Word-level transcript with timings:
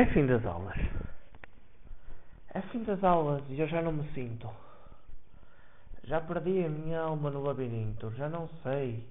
É 0.00 0.06
fim 0.06 0.24
das 0.24 0.42
aulas. 0.46 0.78
É 2.54 2.62
fim 2.72 2.82
das 2.84 3.04
aulas 3.04 3.42
e 3.50 3.60
eu 3.60 3.68
já 3.68 3.82
não 3.82 3.92
me 3.92 4.10
sinto. 4.14 4.48
Já 6.04 6.22
perdi 6.22 6.64
a 6.64 6.70
minha 6.70 7.02
alma 7.02 7.30
no 7.30 7.42
labirinto. 7.42 8.10
Já 8.14 8.26
não 8.26 8.48
sei 8.62 9.06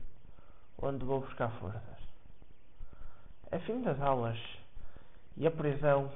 onde 0.82 1.06
vou 1.06 1.22
buscar 1.22 1.52
forças. 1.60 2.00
É 3.52 3.60
fim 3.60 3.84
das 3.84 4.02
aulas 4.02 4.40
e 5.38 5.46
a 5.46 5.52
prisão 5.52 6.12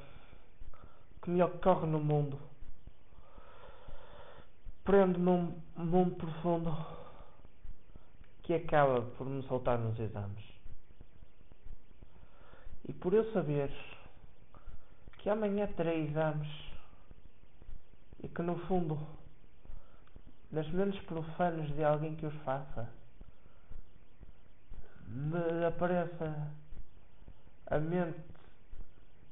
que 1.21 1.29
me 1.29 1.43
ocorre 1.43 1.85
no 1.85 1.99
mundo 1.99 2.39
prende-me 4.83 5.29
um 5.29 5.55
mundo 5.77 6.15
profundo 6.15 6.75
que 8.41 8.55
acaba 8.55 9.03
por 9.19 9.27
me 9.27 9.43
soltar 9.43 9.77
nos 9.77 9.99
exames. 9.99 10.43
E 12.87 12.93
por 12.93 13.13
eu 13.13 13.31
saber 13.33 13.71
que 15.23 15.29
amanhã 15.29 15.65
terei 15.77 16.03
exames 16.03 16.49
e 18.21 18.27
que 18.27 18.41
no 18.41 18.59
fundo 18.67 18.99
nas 20.51 20.67
mentes 20.67 21.01
profanas 21.05 21.73
de 21.73 21.81
alguém 21.81 22.13
que 22.17 22.25
os 22.25 22.35
faça 22.43 22.89
me 25.07 25.65
apareça 25.65 26.51
a 27.67 27.79
mente 27.79 28.19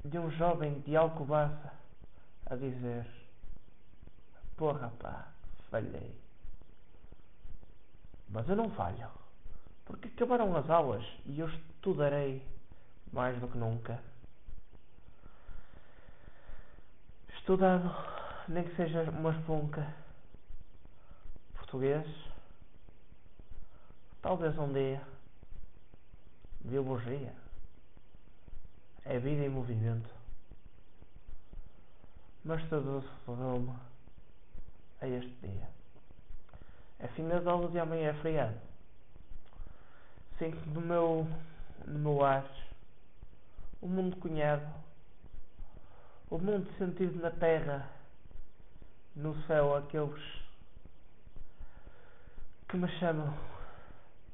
de 0.02 0.18
um 0.18 0.30
jovem 0.30 0.80
de 0.80 0.96
Alcobaça 0.96 1.74
a 2.46 2.56
dizer 2.56 3.06
porra 4.56 4.90
pá, 4.98 5.28
falhei. 5.70 6.18
Mas 8.30 8.48
eu 8.48 8.56
não 8.56 8.70
falho 8.70 9.10
porque 9.84 10.08
acabaram 10.08 10.56
as 10.56 10.70
aulas 10.70 11.04
e 11.26 11.38
eu 11.38 11.50
estudarei 11.50 12.42
mais 13.12 13.38
do 13.38 13.46
que 13.46 13.58
nunca 13.58 14.11
estudando, 17.42 17.92
nem 18.46 18.62
que 18.62 18.76
seja 18.76 19.02
uma 19.10 19.32
esponca. 19.32 19.92
Português. 21.54 22.06
Talvez 24.22 24.56
um 24.58 24.72
dia. 24.72 25.02
Biologia. 26.60 27.34
É 29.04 29.18
vida 29.18 29.44
em 29.44 29.48
movimento. 29.48 30.08
Mas 32.44 32.62
tudo 32.68 33.02
se 33.02 33.30
resume 33.30 33.74
a 35.00 35.08
este 35.08 35.34
dia. 35.42 35.68
É 37.00 37.08
fim 37.08 37.26
das 37.26 37.44
aulas 37.44 37.74
e 37.74 37.80
amanhã 37.80 38.10
é 38.10 38.14
feriado. 38.14 38.56
Sinto 40.38 40.64
no 40.70 40.80
meu, 40.80 41.26
no 41.86 41.98
meu 41.98 42.24
ar 42.24 42.48
o 43.80 43.88
mundo 43.88 44.16
cunhado 44.18 44.82
o 46.32 46.38
mundo 46.38 46.66
sentido 46.78 47.20
na 47.20 47.30
terra, 47.30 47.86
no 49.14 49.34
céu, 49.46 49.76
aqueles 49.76 50.18
que 52.66 52.78
me 52.78 52.88
chamam 52.98 53.36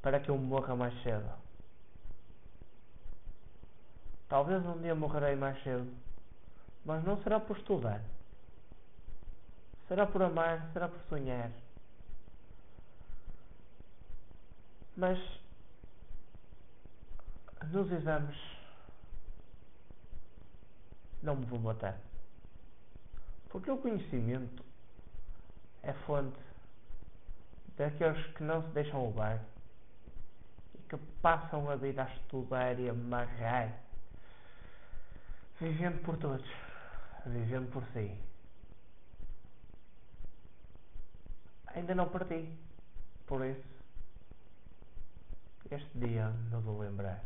para 0.00 0.20
que 0.20 0.28
eu 0.30 0.38
morra 0.38 0.76
mais 0.76 0.94
cedo. 1.02 1.28
Talvez 4.28 4.64
um 4.64 4.80
dia 4.80 4.94
morrerei 4.94 5.34
mais 5.34 5.60
cedo, 5.64 5.92
mas 6.84 7.02
não 7.02 7.20
será 7.24 7.40
por 7.40 7.58
estudar. 7.58 8.00
Será 9.88 10.06
por 10.06 10.22
amar, 10.22 10.70
será 10.72 10.86
por 10.86 11.00
sonhar. 11.08 11.50
Mas 14.96 15.18
nos 17.72 17.90
exames 17.90 18.57
não 21.22 21.36
me 21.36 21.46
vou 21.46 21.58
matar. 21.58 21.98
Porque 23.48 23.70
o 23.70 23.78
conhecimento 23.78 24.64
é 25.82 25.92
fonte 25.92 26.38
daqueles 27.76 28.26
que 28.34 28.42
não 28.42 28.62
se 28.62 28.68
deixam 28.70 29.06
levar 29.06 29.42
e 30.74 30.78
que 30.88 30.96
passam 31.22 31.70
a 31.70 31.76
vida 31.76 32.02
a 32.02 32.14
estudar 32.14 32.78
e 32.78 32.88
a 32.88 32.92
amarrar, 32.92 33.72
vivendo 35.60 36.02
por 36.02 36.16
todos, 36.18 36.48
vivendo 37.26 37.70
por 37.72 37.84
si. 37.92 38.16
Ainda 41.68 41.94
não 41.94 42.08
parti, 42.08 42.52
por 43.26 43.44
isso, 43.44 43.62
este 45.70 45.98
dia 45.98 46.28
não 46.50 46.60
vou 46.60 46.78
lembrar. 46.80 47.22